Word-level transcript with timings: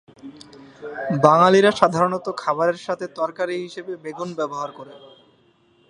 বাঙালিরা 1.23 1.71
সাধারণত 1.71 2.27
খাবারের 2.37 2.79
সাথে 2.87 3.05
তরকারী 3.19 3.55
হিসাবে 3.65 3.93
বেগুন 4.03 4.29
ব্যবহার 4.39 4.69
করে। 4.71 4.93